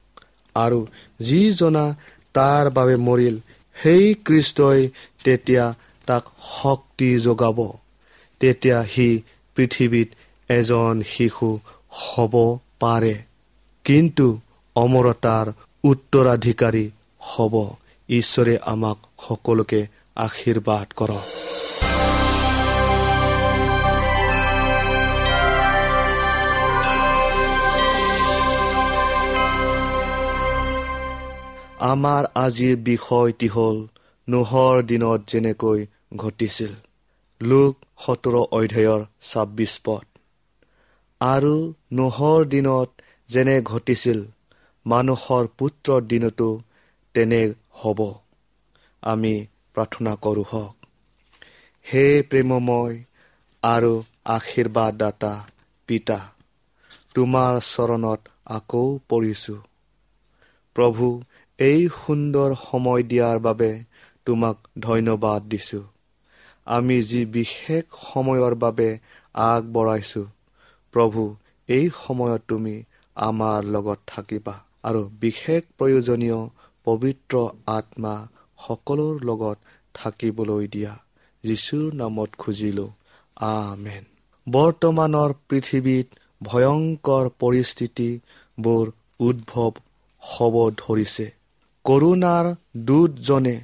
আৰু 0.57 0.81
যি 1.21 1.41
জনা 1.53 1.87
তাৰ 2.35 2.71
বাবে 2.71 2.97
মৰিল 3.09 3.37
সেই 3.77 4.15
কৃষ্টই 4.25 4.89
তেতিয়া 5.25 5.65
তাক 6.07 6.25
শক্তি 6.61 7.11
যোগাব। 7.21 7.59
তেতিয়া 8.41 8.79
সি 8.85 9.09
পৃথিৱীত 9.57 10.09
এজন 10.49 11.03
শিশু 11.07 11.49
হ'ব 12.01 12.35
পাৰে। 12.81 13.15
কিন্তু 13.91 14.41
অমৰতাৰ 14.77 15.53
উত্তৰাধিকাৰী 15.85 16.91
হ'ব। 17.21 17.55
ঈশ্বৰে 18.09 18.59
আমাক 18.65 18.97
সকলোকে 19.29 19.87
আশীৰ্বাদ 20.17 20.87
কৰক। 20.97 21.25
আমাৰ 31.81 32.27
আজিৰ 32.35 32.77
বিষয়টি 32.77 33.49
হ'ল 33.49 33.87
নোহৰ 34.29 34.83
দিনত 34.83 35.21
যেনেকৈ 35.29 35.87
ঘটিছিল। 36.17 36.73
লোক 37.43 37.77
সোতৰ 38.07 38.35
অধ্যায়ৰ 38.37 39.05
ছাব্বিছ 39.21 39.73
পদ। 39.85 40.05
আৰু 41.21 41.75
নোহৰ 41.93 42.45
দিনত 42.45 43.00
যেনে 43.31 43.57
ঘটিছিল 43.67 44.21
মানুহৰ 44.87 45.49
পুত্ৰৰ 45.57 46.07
দিনতো 46.09 46.49
তেনে 47.15 47.41
হ'ব। 47.77 48.01
আমি 49.03 49.33
প্ৰাৰ্থনা 49.75 50.13
কৰোঁ 50.23 50.47
হওক। 50.49 50.89
হে 51.87 52.05
প্ৰেমময় 52.29 52.97
আৰু 53.63 53.93
আশীৰ্বাদদাতা 54.31 55.33
পিতা 55.89 56.19
তোমাৰ 57.15 57.59
চৰণত 57.67 58.35
আকৌ 58.55 58.85
পৰিছোঁ। 59.09 59.59
প্ৰভু 60.77 61.07
এই 61.59 61.81
সুন্দৰ 61.97 62.55
সময় 62.61 63.03
দিয়াৰ 63.05 63.39
বাবে 63.43 63.71
তোমাক 64.27 64.57
ধন্যবাদ 64.81 65.49
দিছোঁ। 65.49 65.85
আমি 66.67 66.97
যি 67.03 67.21
বিশেষ 67.33 67.85
সময়ৰ 68.03 68.55
বাবে 68.59 68.89
আগবঢ়াইছোঁ 69.45 70.27
প্ৰভু 70.95 71.23
এই 71.69 71.87
সময়ত 71.99 72.41
তুমি 72.49 72.75
আমাৰ 73.17 73.65
লগত 73.65 73.99
থাকিবা 74.07 74.61
আৰু 74.83 75.11
বিশেষ 75.21 75.63
প্ৰয়োজনীয় 75.79 76.49
পবিত্ৰ 76.85 77.49
আত্মা 77.67 78.29
সকলোৰ 78.67 79.25
লগত 79.25 79.59
থাকিবলৈ 79.95 80.69
দিয়া। 80.69 80.99
যীশুৰ 81.43 81.95
নামত 81.95 82.31
খুজিলোঁ। 82.39 82.89
আমেন। 83.37 84.05
বৰ্তমানৰ 84.51 85.35
পৃথিৱীত 85.49 86.07
ভয়ংকৰ 86.43 87.31
পৰিস্থিতিবোৰ 87.39 88.93
উদ্ভৱ 89.21 89.73
হ'ব 90.21 90.71
ধৰিছে। 90.71 91.33
কৰোণাৰ 91.85 92.55
দূতজনে 92.77 93.61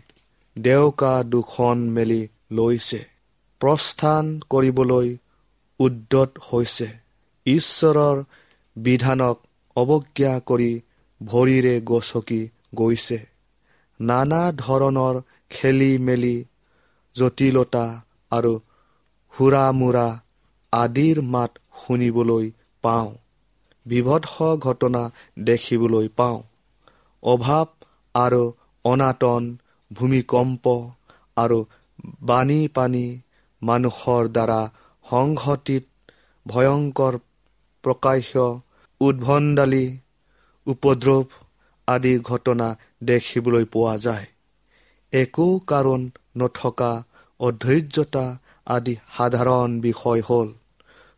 দেউকা 0.59 1.23
দুখন 1.23 1.91
মেলি 1.91 2.29
লৈছে। 2.53 3.05
প্ৰস্থান 3.61 4.41
কৰিবলৈ 4.51 5.17
উদ্যত 5.79 6.39
হৈছে। 6.53 6.89
ঈশ্বৰৰ 7.47 8.25
বিধানক 8.77 9.37
অৱজ্ঞা 9.77 10.33
কৰি 10.47 10.73
ভৰিৰে 11.21 11.75
গচকি 11.81 12.41
গৈছে। 12.75 13.19
নানা 14.01 14.41
ধৰণৰ 14.53 15.21
খেলি 15.51 15.93
মেলি 15.99 16.37
জটিলতা 17.17 17.87
আৰু 18.31 18.53
সুৰামোৰা 19.35 20.09
আদিৰ 20.73 21.21
মাত 21.21 21.51
শুনিবলৈ 21.79 22.47
পাওঁ। 22.85 23.11
বিভৎস 23.87 24.35
ঘটনা 24.59 25.03
দেখিবলৈ 25.39 26.09
পাওঁ। 26.17 26.39
অভাৱ 27.23 27.67
আৰু 28.15 28.43
অনাটন 28.85 29.43
ভূমিকম্প 29.91 30.65
আৰু 31.37 31.59
বাণী 32.23 32.61
পানী 32.69 33.07
মানুহৰ 33.63 34.29
দ্বাৰা 34.29 34.61
সংঘটিত 35.05 35.85
ভয়ংকৰ 36.47 37.15
প্ৰকাশ্য 37.85 38.35
উদ্ভণ্ডালী 39.01 39.85
উপদ্ৰৱ 40.67 41.35
আদি 41.89 42.13
ঘটনা 42.25 42.69
দেখিবলৈ 43.07 43.65
পোৱা 43.73 43.95
যায়। 44.03 44.27
একো 45.13 45.47
কাৰণ 45.69 46.07
নথকা 46.37 46.91
অধৈৰ্যতা 47.41 48.25
আদি 48.71 48.95
সাধাৰণ 49.13 49.71
বিষয় 49.83 50.23
হ'ল। 50.25 50.49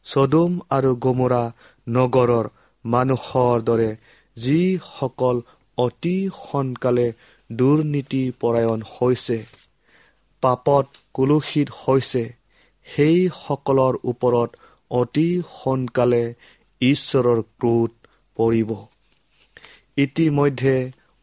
চদুম 0.07 0.53
আৰু 0.71 0.91
গমোৰা 1.03 1.43
নগৰৰ 1.87 2.49
মানুহৰ 2.85 3.65
দৰে 3.65 3.89
যিসকল 4.37 5.37
অতি 5.79 6.17
সোনকালে 6.39 7.07
দুৰ্নীতি 7.51 8.23
পৰায়ণ 8.41 8.81
হৈছে 8.91 9.39
পাপত 10.43 10.87
কুলুষিত 11.15 11.69
হৈছে 11.79 12.23
সেইসকলৰ 12.87 13.99
ওপৰত 14.05 14.51
অতি 14.91 15.27
সোনকালে 15.53 16.23
ঈশ্বৰৰ 16.81 17.41
ক্ৰোধ 17.59 17.91
পৰিব। 18.37 18.71
ইতিমধ্যে 19.97 20.77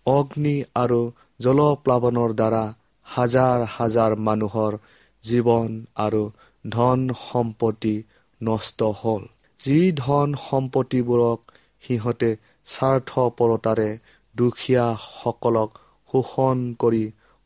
অগ্নি 0.06 0.56
আৰু 0.76 1.02
জলপ্লাৱনৰ 1.40 2.34
দ্বাৰা 2.34 2.64
হাজাৰ 3.08 3.60
হাজাৰ 3.70 4.16
মানুহৰ 4.22 4.78
জীৱন 5.24 5.70
আৰু 5.98 6.24
ধন 6.66 7.00
সম্পত্তি 7.22 7.96
নষ্ট 8.42 8.90
হ'ল। 9.02 9.24
যি 9.60 9.80
ধন 9.98 10.36
সম্পত্তিবোৰক 10.42 11.40
সিহঁতে 11.84 12.32
স্বাৰ্থপৰতাৰে 12.68 13.90
দুখীয়াসকলক 14.36 15.70
শোষণ 16.10 16.58
কৰি 16.80 17.04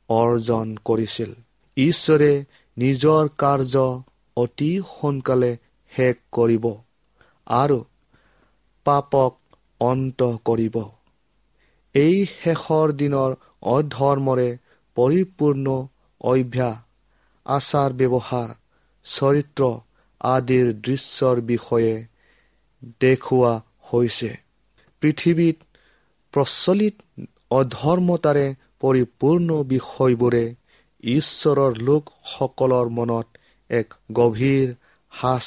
অৰ্জন 0.09 0.67
কৰিছিল। 0.85 1.31
ঈশ্বৰে 1.77 2.31
নিজৰ 2.77 3.23
কাৰ্য 3.37 3.75
অতি 4.37 4.71
সোনকালে 4.89 5.51
শেষ 5.91 6.15
কৰিব 6.31 6.65
আৰু 7.47 7.77
পাপক 8.85 9.31
অন্ত 9.81 10.19
কৰিব। 10.45 10.75
এই 11.95 12.15
শেষৰ 12.33 12.93
দিনৰ 12.97 13.35
অধৰ্মৰে 13.69 14.49
পৰিপূৰ্ণ 14.97 15.75
অভ্যাস 16.21 16.77
আচাৰ 17.45 17.95
ব্যৱহাৰ 17.99 18.49
চৰিত্ৰ 19.05 19.69
আদিৰ 20.21 20.67
দৃশ্যৰ 20.81 21.41
বিষয়ে 21.45 21.93
দেখুওৱা 23.01 23.53
হৈছে। 23.89 24.31
পৃথিৱীত 25.01 25.57
প্ৰচলিত 26.33 26.95
অধৰ্মতাৰে 27.51 28.45
পৰিপূৰ্ণ 28.81 29.57
বিষয়বোৰে 29.69 30.43
ঈশ্বৰৰ 31.03 31.81
লোকসকলৰ 31.83 32.91
মনত 32.93 33.27
এক 33.69 33.97
গভীৰ 34.15 34.75
সাঁচ 35.11 35.45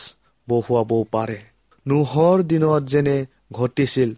বহুৱাব 0.49 0.91
পাৰে। 1.13 1.39
নোহৰ 1.87 2.43
দিনত 2.45 2.83
যেনে 2.93 3.17
ঘটিছিল 3.53 4.11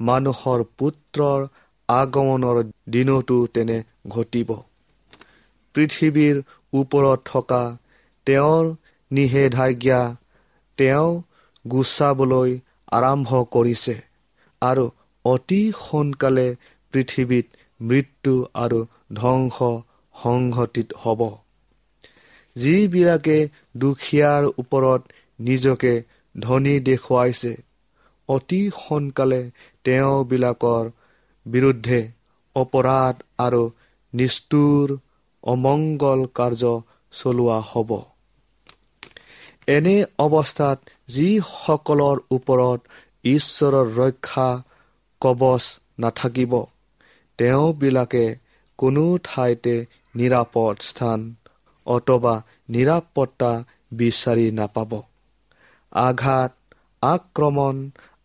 মানুহৰ 0.00 0.60
পুত্ৰৰ 0.78 1.40
আগমনৰ 1.88 2.56
দিনতো 2.90 3.36
তেনে 3.54 3.78
ঘটিব। 4.08 4.50
পৃথিৱীৰ 5.74 6.36
ওপৰত 6.72 7.18
থকা 7.24 7.62
তেওঁৰ 8.26 8.64
নিষেধাজ্ঞা 9.10 10.00
তেওঁ 10.78 11.10
গুচাবলৈ 11.64 12.50
আৰম্ভ 12.92 13.40
কৰিছে 13.52 13.96
আৰু 14.62 14.84
অতি 15.24 15.60
সোনকালে 15.80 16.46
পৃথিৱীত 16.94 17.46
মৃত্যু 17.80 18.34
আৰু 18.54 18.78
ধ্বংস 19.14 19.58
সংঘটিত 20.14 20.88
হ'ব। 21.02 21.20
যিবিলাকে 22.56 23.36
দুখীয়াৰ 23.76 24.42
ওপৰত 24.58 25.00
নিজকে 25.38 25.92
ধনী 26.34 26.74
দেখুৱাইছে। 26.80 27.52
অতি 28.28 28.60
সোনকালে 28.78 29.42
তেওঁবিলাকৰ 29.84 30.84
বিৰুদ্ধে 31.46 32.00
অপৰাধ 32.56 33.14
আৰু 33.38 33.62
নিষ্ঠুৰ 34.12 34.86
অমংগল 35.44 36.20
কাৰ্য 36.34 36.62
চলোৱা 37.12 37.58
হ'ব। 37.60 37.90
এনে 39.68 39.96
অৱস্থাত 40.18 40.78
যিসকলৰ 41.08 42.16
ওপৰত 42.30 42.80
ঈশ্বৰৰ 43.24 43.86
ৰক্ষা 43.96 44.48
কবচ 45.22 45.64
নাথাকিব 45.98 46.52
তেওঁবিলাকে 47.38 48.24
কোনো 48.78 49.04
ঠাইতে 49.24 49.74
নিৰাপদ 50.16 50.74
স্থান 50.80 51.20
অথবা 51.86 52.34
নিৰাপত্তা 52.68 53.52
বিচাৰি 53.92 54.46
নাপাব। 54.52 54.90
আঘাত 55.92 56.52
আক্ৰমণ 57.02 57.76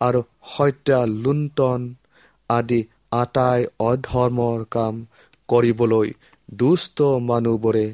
আৰু 0.02 0.22
হত্যা 0.50 1.00
লুণ্ঠন 1.16 1.82
আদি 2.50 2.80
আটাই 3.16 3.68
অধৰ্মৰ 3.84 4.66
কাম 4.72 4.96
কৰিবলৈ 5.50 6.14
দুষ্ট 6.60 6.98
মানুহবোৰে 7.26 7.86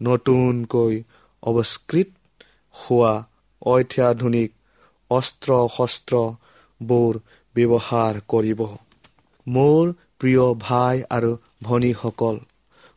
নতুনকৈ 0.00 0.94
অৱস্কৃত 1.42 2.08
হোৱা 2.74 3.12
অত্যাধুনিক 3.68 4.50
অস্ত্ৰ 5.10 5.58
শস্ত্ৰবোৰ 5.70 7.18
ব্যৱহাৰ 7.54 8.20
কৰিব। 8.28 8.60
মোৰ 9.46 9.92
প্ৰিয় 10.18 10.44
ভাই 10.60 11.02
আৰু 11.10 11.30
ভনীসকল 11.62 12.36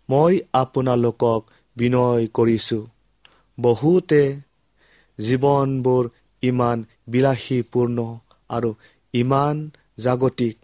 মই 0.10 0.40
আপোনালোকক 0.60 1.42
বিনয় 1.78 2.28
কৰিছোঁ। 2.34 2.82
বহুতে 3.58 4.22
জীৱনবোৰ 5.20 6.10
ইমান 6.42 6.86
বিলাসীপূৰ্ণ 7.08 8.18
আৰু 8.50 8.74
ইমান 9.14 9.70
জাগতিক। 10.00 10.58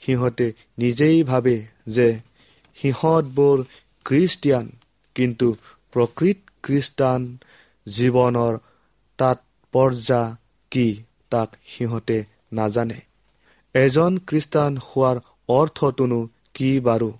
সিহঁতে 0.00 0.52
নিজেই 0.78 1.22
ভাবে 1.22 1.56
যে 1.86 2.08
সিহঁতবোৰ 2.76 3.58
খ্ৰীষ্টিয়ান 4.04 4.66
কিন্তু 5.14 5.48
প্ৰকৃত 5.92 6.38
খ্ৰীষ্টান 6.62 7.20
জীৱনৰ 7.86 8.58
তাৎপৰ্যা 9.18 10.36
কি 10.70 10.86
তাক 11.30 11.56
সিহঁতে 11.66 12.24
নাজানে। 12.52 13.00
এজন 13.74 14.18
খ্ৰীষ্টান 14.26 14.72
হোৱাৰ 14.78 15.16
অৰ্থটোনো 15.48 16.20
কি 16.54 16.80
বাৰু? 16.80 17.10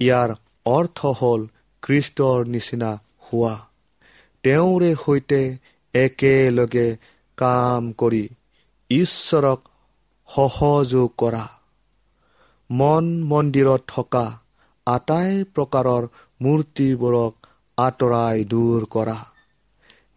ইয়াৰ 0.00 0.30
অৰ্থ 0.66 0.98
হ'ল 1.06 1.46
খ্ৰীষ্টৰ 1.82 2.46
নিচিনা 2.46 2.90
হোৱা। 3.26 3.54
তেওঁৰে 4.42 4.94
সৈতে 5.06 5.40
একেলগে 5.96 6.88
কাম 7.38 7.82
কৰি 7.98 8.24
ঈশ্বৰক 8.90 9.60
সহযোগ 10.28 11.08
কৰা। 11.18 11.44
মন 12.70 13.06
মন্দিৰত 13.26 13.82
থকা 13.88 14.24
আটাই 14.86 15.32
প্ৰকাৰৰ 15.54 16.08
মূৰ্তিবোৰক 16.40 17.50
আঁতৰাই 17.78 18.44
দূৰ 18.50 18.86
কৰা। 18.90 19.16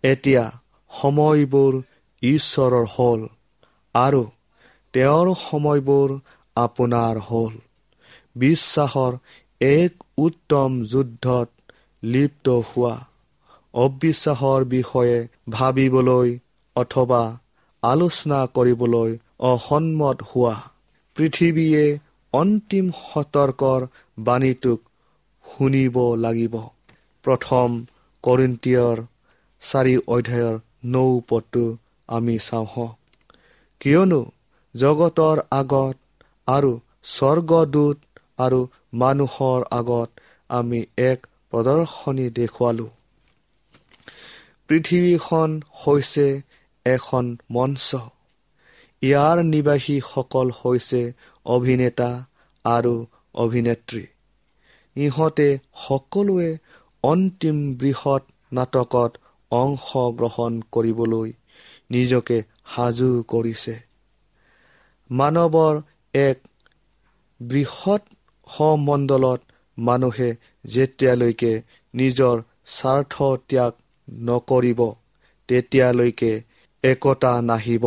এতিয়া 0.04 0.44
সময়বোৰ 0.92 1.80
ঈশ্বৰৰ 2.22 2.86
হ'ল 2.92 3.26
আৰু 3.96 4.22
তেওঁৰ 4.94 5.32
সময়বোৰ 5.42 6.16
আপোনাৰ 6.56 7.22
হ'ল। 7.26 7.54
বিশ্বাসৰ 8.36 9.18
এক 9.62 9.94
উত্তম 10.18 10.80
যুদ্ধত 10.88 11.50
লিপ্ত 12.04 12.58
হোৱা। 12.68 12.96
অবিশ্বাসৰ 13.74 14.62
বিষয়ে 14.70 15.18
ভাবিবলৈ 15.52 16.30
অথবা 16.76 17.22
আলোচনা 17.84 18.40
কৰিবলৈ 18.56 19.12
অসন্মত 19.50 20.18
হোৱা। 20.30 20.56
পৃথিৱীয়ে 21.16 21.86
অন্তিম 22.34 22.86
সতৰ্কৰ 23.00 23.82
বাণীটোক 24.18 24.80
শুনিব 25.46 25.96
লাগিব। 26.18 26.56
প্ৰথম 27.26 27.78
কৰিন্তীয়ৰ 28.24 28.98
চাৰি 29.62 29.96
অধ্যায়ৰ 30.08 30.56
নৌ 30.92 31.10
পদটো 31.30 31.66
আমি 32.10 32.36
চাওঁ 32.40 32.88
কিয়নো 33.82 34.22
জগতৰ 34.76 35.42
আগত 35.52 35.98
আৰু 36.48 36.72
স্বৰ্গদূত 37.10 37.98
আৰু 38.40 38.60
মানুহৰ 39.00 39.68
আগত 39.72 40.10
আমি 40.50 40.80
এক 41.04 41.28
প্ৰদৰ্শনী 41.52 42.26
দেখুৱালোঁ। 42.36 42.90
পৃথিৱীখন 44.70 45.62
হৈছে 45.74 46.42
এখন 46.86 47.38
মঞ্চ। 47.52 47.96
ইয়াৰ 49.02 49.38
নিবাসীসকল 49.44 50.52
হৈছে 50.60 51.14
অভিনেতা 51.46 52.26
আৰু 52.66 53.06
অভিনেত্ৰী। 53.34 54.06
ইহঁতে 54.96 55.60
সকলোৱে 55.88 56.58
অন্তিম 57.04 57.58
বৃহৎ 57.74 58.24
নাটকত 58.54 59.12
অংশগ্ৰহণ 59.52 60.62
কৰিবলৈ 60.72 61.30
নিজকে 61.92 62.38
সাজু 62.76 63.24
কৰিছে। 63.28 63.76
মানৱৰ 65.12 65.82
এক 66.14 66.38
বৃহৎ 67.42 68.02
সমণ্ডলত 68.48 69.42
মানুহে 69.78 70.36
যেতিয়ালৈকে 70.66 71.62
নিজৰ 71.94 72.36
স্বাৰ্থ 72.66 73.14
ত্যাগ 73.50 73.74
নকৰিব 74.12 74.94
তেতিয়ালৈকে 75.48 76.42
একতা 76.84 77.42
নাহিব। 77.42 77.86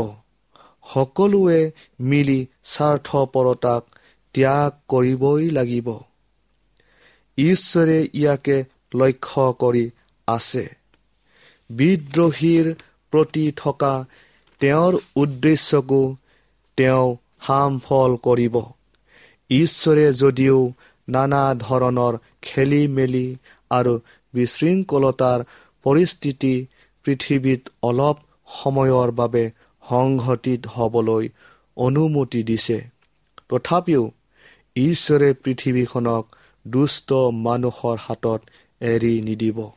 সকলোৱে 0.94 1.70
মিলি 2.00 2.46
স্বাৰ্থপৰতাক 2.64 3.82
ত্যাগ 4.34 4.72
কৰিবই 4.88 5.50
লাগিব। 5.50 5.88
ঈশ্বৰে 7.38 8.08
ইয়াকে 8.14 8.64
লক্ষ্য 8.94 9.52
কৰি 9.58 9.90
আছে। 10.28 10.64
বিদ্ৰোহীৰ 11.70 12.74
প্ৰতি 13.10 13.52
থকা 13.56 14.04
তেওঁৰ 14.60 14.98
উদ্দেশ্যকো 15.16 16.16
তেওঁ 16.76 17.16
হামফল 17.38 18.16
কৰিব। 18.16 18.60
ঈশ্বৰে 19.50 20.12
যদিও 20.12 20.72
নানা 21.08 21.54
ধৰণৰ 21.54 22.18
খেলি 22.42 22.88
মেলি 22.88 23.36
আৰু 23.70 24.00
বিশৃংখলতাৰ 24.34 25.44
পৰিস্থিতি 25.84 26.66
পৃথিৱীত 27.04 27.62
অলপ 27.82 28.16
সময়ৰ 28.62 29.10
বাবে 29.10 29.50
সংঘটিত 29.88 30.66
হ'বলৈ 30.66 31.28
অনুমতি 31.76 32.42
দিছে। 32.42 32.78
তথাপিও 33.48 34.10
ঈশ্বৰে 34.76 35.34
পৃথিৱীখনক 35.34 36.24
দুষ্ট 36.68 37.12
মানুহৰ 37.12 37.96
হাতত 38.00 38.40
এৰি 38.80 39.22
নিদিব। 39.22 39.70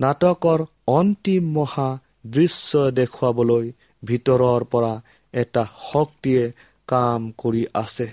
নাটকৰ 0.00 0.64
অন্তিম 0.86 1.44
মহা 1.52 1.98
দৃশ্য 2.26 2.90
দেখুৱাবলৈ 2.90 3.72
ভিতৰৰ 4.04 4.64
পৰা 4.64 5.02
এটা 5.34 5.66
শক্তিয়ে 5.92 6.52
কাম 6.88 7.32
কৰি 7.38 7.66
আছে। 7.74 8.08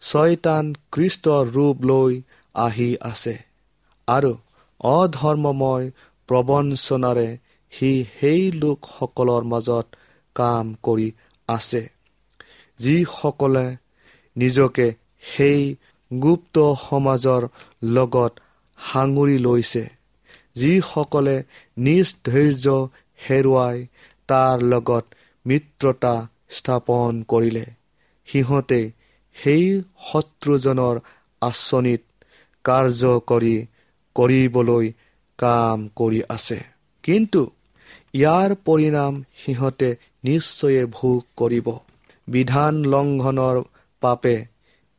ছয়তান 0.00 0.74
কৃষ্টৰ 0.92 1.44
ৰূপ 1.46 1.76
লৈ 1.84 2.22
আহি 2.54 2.96
আছে। 3.00 3.38
আৰু 4.08 4.32
অধৰ্মময় 4.84 5.86
প্ৰবঞ্চনাৰে 6.28 7.28
সি 7.72 7.90
সেই 8.20 8.42
লোকসকলৰ 8.52 9.42
মাজত 9.44 9.86
কাম 10.36 10.66
কৰি 10.82 11.08
আছে 11.48 11.82
যিসকলে 12.78 13.66
নিজকে 14.36 14.86
সেই 15.22 15.60
গুপ্ত 16.10 16.56
সমাজৰ 16.80 17.42
লগত 17.96 18.32
সাঙুৰি 18.78 19.36
লৈছে 19.38 19.84
যিসকলে 20.56 21.36
নিজ 21.76 22.08
ধৈৰ্য 22.24 22.66
হেৰুৱাই 23.18 23.76
তাৰ 24.28 24.56
লগত 24.72 25.04
মিত্ৰতা 25.46 26.14
স্থাপন 26.50 27.12
কৰিলে। 27.28 27.66
সিহঁতে 28.28 28.80
সেই 29.36 29.64
শত্ৰুজনৰ 30.06 30.96
আঁচনিত 31.42 32.02
কাৰ্য 32.64 33.02
কৰি 33.26 33.54
কৰিবলৈ 34.14 34.92
কাম 35.38 35.88
কৰি 35.96 36.20
আছে। 36.28 36.60
কিন্তু 37.02 37.50
ইয়াৰ 38.14 38.54
পৰিণাম 38.64 39.22
সিহঁতে 39.36 39.96
নিশ্চয়ে 40.24 40.86
ভোগ 40.86 41.20
কৰিব। 41.36 41.72
বিধান 42.28 42.74
লংঘনৰ 42.84 43.62
পাপে 44.00 44.36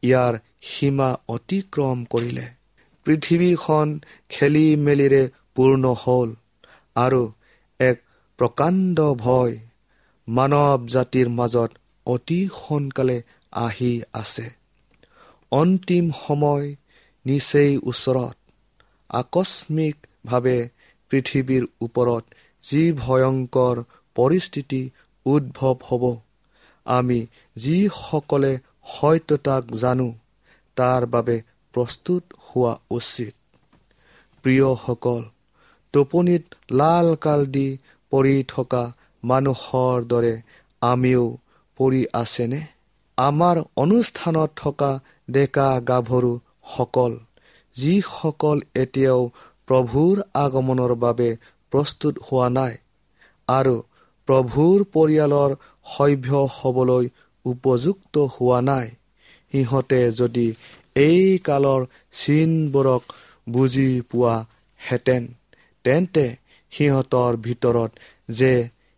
ইয়াৰ 0.04 0.34
সীমা 0.62 1.10
অতিক্ৰম 1.30 2.06
কৰিলে। 2.06 2.48
পৃথিৱীখন 3.06 4.00
খেলি 4.30 4.76
মেলিৰে 4.76 5.24
পূৰ্ণ 5.56 5.96
হ'ল 6.00 6.30
আৰু 6.96 7.32
এক 7.80 7.98
প্ৰকাণ্ড 8.38 8.98
ভয় 9.14 9.58
মানৱ 10.28 10.88
জাতিৰ 10.88 11.30
মাজত 11.30 11.72
অতি 12.06 12.50
সোনকালে 12.58 13.18
আহি 13.52 14.02
আছে। 14.14 14.50
অন্তিম 15.52 16.12
সময় 16.28 16.76
নিচেই 17.26 17.78
ওচৰত। 17.84 18.36
আকস্মিকভাৱে 19.16 20.58
পৃথিৱীৰ 21.12 21.64
ওপৰত 21.82 22.24
যি 22.64 22.84
ভয়ংকৰ 22.98 23.82
পৰিস্থিতি 24.16 24.82
উদ্ভৱ 25.26 25.76
হ'ব 25.88 26.04
আমি 26.86 27.20
যিসকলে 27.56 28.54
সত্যতাক 28.92 29.64
জানো 29.82 30.08
তাৰ 30.78 31.02
বাবে 31.14 31.38
প্ৰস্তুত 31.74 32.24
হোৱা 32.46 32.74
উচিত। 32.92 33.34
প্ৰিয়সকল 34.46 35.24
টোপনিত 35.94 36.44
লাল 36.72 37.08
কাল 37.22 37.42
দি 37.52 37.68
পৰি 38.12 38.36
থকা 38.48 38.84
মানুহৰ 39.24 40.06
দৰে 40.06 40.34
আমিও 40.82 41.26
পৰি 41.80 42.02
আছেনে? 42.14 42.62
আমাৰ 43.18 43.62
অনুষ্ঠানত 43.76 44.50
থকা 44.58 44.92
ডেকা 45.30 45.70
গাভৰুসকল 45.88 47.14
যিসকল 47.76 48.58
এতিয়াও 48.76 49.22
প্ৰভুৰ 49.68 50.16
আগমনৰ 50.44 50.92
বাবে 50.96 51.30
প্ৰস্তুত 51.72 52.16
হোৱা 52.28 52.48
নাই 52.50 52.74
আৰু 53.48 53.76
প্ৰভুৰ 54.28 54.78
পৰিয়ালৰ 54.96 55.52
সভ্য 55.86 56.32
হ'বলৈ 56.58 57.06
উপযুক্ত 57.46 58.16
হোৱা 58.34 58.60
নাই 58.62 58.88
সিহঁতে 59.52 60.02
যদি 60.12 60.48
এই 61.02 61.24
কালৰ 61.44 61.82
চিনবোৰক 62.12 63.04
বুজি 63.50 63.90
পোৱাহেঁতেন 64.12 65.24
তেন্তে 65.86 66.26
সিহঁতৰ 66.72 67.32
ভিতৰত 67.46 67.92
যে 68.32 68.54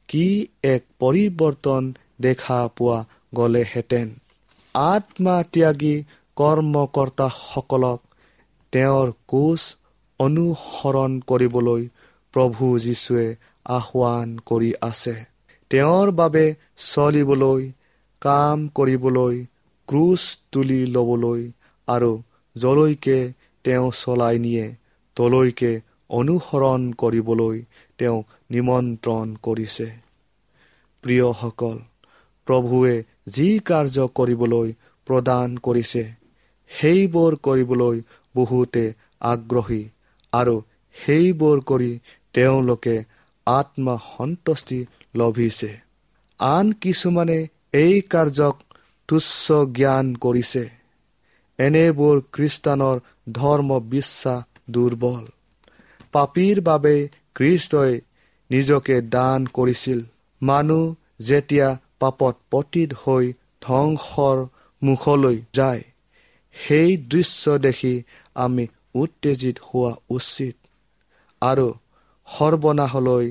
কি 0.09 0.25
এক 0.63 0.83
পৰিৱৰ্তন 0.99 1.83
দেখা 2.21 2.59
পোৱা 2.77 2.97
গ'লেহেঁতেন। 3.35 4.07
আত্মা 4.75 5.35
ত্যাগী 5.51 5.95
কৰ্মকৰ্তাসকলক 6.37 7.99
তেওঁৰ 8.73 9.11
কোচ 9.27 9.61
অনুসৰণ 10.19 11.11
কৰিবলৈ 11.29 11.83
প্ৰভু 12.33 12.65
যীশুৱে 12.79 13.27
আহ্বান 13.65 14.37
কৰি 14.45 14.71
আছে। 14.81 15.15
তেওঁৰ 15.71 16.07
বাবে 16.11 16.45
চলিবলৈ 16.75 17.71
কাম 18.21 18.67
কৰিবলৈ 18.77 19.35
ক্ৰুচ 19.87 20.23
তুলি 20.51 20.81
ল'বলৈ 20.85 21.41
আৰু 21.87 22.11
যলৈকে 22.55 23.19
তেওঁ 23.65 23.91
চলাই 23.91 24.35
নিয়ে 24.39 24.65
তলৈকে 25.17 25.71
অনুসৰণ 26.09 26.81
কৰিবলৈ 26.93 27.57
তেওঁ 27.97 28.19
নিমন্ত্ৰণ 28.51 29.27
কৰিছে। 29.43 29.87
প্ৰিয়সকল 31.03 31.77
প্ৰভুৱে 32.47 32.95
যি 33.27 33.49
কাৰ্য 33.59 33.97
কৰিবলৈ 34.17 34.67
প্ৰদান 35.07 35.57
কৰিছে 35.57 36.03
সেইবোৰ 36.71 37.35
কৰিবলৈ 37.47 37.97
বহুতে 38.37 38.85
আগ্ৰহী 39.27 39.83
আৰু 40.33 40.55
সেইবোৰ 40.95 41.57
কৰি 41.69 41.91
তেওঁলোকে 42.35 42.95
আত্মসন্তুষ্টি 43.47 44.79
লভিছে। 45.15 45.71
আন 46.39 46.65
কিছুমানে 46.81 47.39
এই 47.75 47.95
কাৰ্যক 48.11 48.55
তুচ্ছ 49.09 49.45
জ্ঞান 49.75 50.07
কৰিছে। 50.23 50.63
এনেবোৰ 51.59 52.15
খ্ৰীষ্টানৰ 52.33 52.97
ধৰ্ম 53.33 53.69
বিশ্বাস 53.89 54.43
দুৰ্বল। 54.71 55.25
পাপীৰ 56.13 56.57
বাবে 56.61 56.95
খ্ৰীষ্টই 57.35 57.93
নিজকে 58.49 58.95
দান 59.15 59.41
কৰিছিল। 59.53 59.99
মানুহ 60.41 60.83
যেতিয়া 61.23 61.67
পাপত 61.99 62.35
পতীত 62.51 62.89
হৈ 63.03 63.25
ধ্বংসৰ 63.61 64.37
মুখলৈ 64.81 65.37
যায় 65.53 65.83
সেই 66.57 66.91
দৃশ্য 67.07 67.43
দেখি 67.57 67.93
আমি 68.35 68.63
উত্তেজিত 68.95 69.57
হোৱা 69.67 69.93
উচিত। 70.09 70.55
আৰু 71.41 71.67
সৰ্বনাশলৈ 72.27 73.25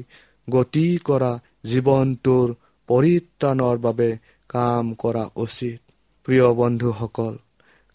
গতি 0.49 0.87
কৰা 1.05 1.33
জীৱনটোৰ 1.65 2.49
পৰিত্ৰাণৰ 2.89 3.77
বাবে 3.79 4.11
কাম 4.51 4.85
কৰা 4.95 5.25
উচিত। 5.37 5.79
প্ৰিয় 6.27 6.49
বন্ধুসকল 6.55 7.35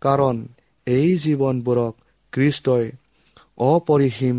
কাৰণ 0.01 0.35
এই 0.87 1.09
জীৱনবোৰক 1.17 1.93
খ্ৰীষ্টই 2.33 2.85
অপৰিসীম 3.65 4.37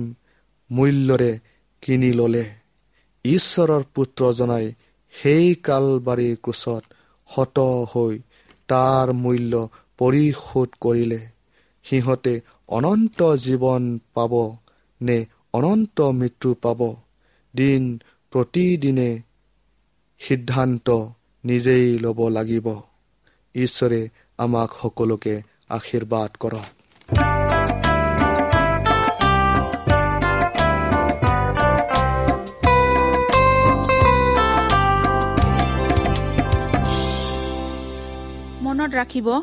মূল্যৰে 0.71 1.33
কিনি 1.83 2.11
ল'লে। 2.13 2.45
ঈশ্বৰৰ 3.25 3.83
পুত্ৰজনাই 3.95 4.67
সেই 5.15 5.47
কালবাৰীৰ 5.67 6.37
কোচত 6.43 6.83
শত 7.31 7.59
হৈ 7.93 8.15
তাৰ 8.69 9.07
মূল্য 9.23 9.53
পৰিশোধ 10.03 10.69
কৰিলে। 10.81 11.19
সিহঁতে 11.85 12.41
অনন্ত 12.69 13.35
জীৱন 13.35 13.99
পাব 14.15 14.57
নে 15.03 15.27
অনন্ত 15.53 16.01
মৃত্যু 16.01 16.55
পাব? 16.55 16.97
দিন 17.57 18.01
প্ৰতিদিনে 18.31 19.23
সিদ্ধান্ত 20.19 21.09
নিজেই 21.45 21.99
ল'ব 21.99 22.29
লাগিব। 22.29 22.67
ঈশ্বৰে 23.55 24.09
আমাক 24.39 24.71
সকলোকে 24.83 25.43
আশীৰ্বাদ 25.69 26.31
কৰক। 26.41 26.71
মনত 38.63 38.95
ৰাখিব 38.95 39.43